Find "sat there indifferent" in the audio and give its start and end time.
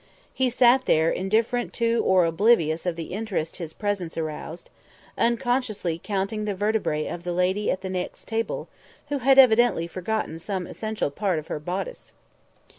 0.49-1.73